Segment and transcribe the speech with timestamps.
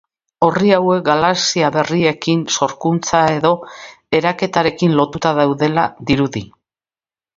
[0.45, 3.51] Orri hauek galaxia berrien sorkuntza edo
[4.21, 6.45] eraketarekin lotuta daudela dirudi.